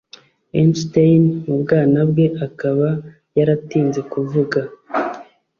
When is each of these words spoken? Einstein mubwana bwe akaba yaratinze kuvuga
Einstein 0.59 1.23
mubwana 1.47 1.99
bwe 2.11 2.25
akaba 2.45 2.89
yaratinze 3.37 3.99
kuvuga 4.11 4.59